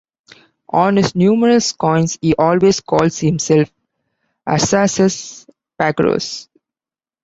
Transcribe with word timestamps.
On 0.69 0.97
his 0.97 1.13
numerous 1.15 1.73
coins 1.73 2.17
he 2.19 2.33
always 2.33 2.79
calls 2.79 3.19
himself 3.19 3.71
"Arsaces 4.47 5.45
Pacorus". 5.79 6.47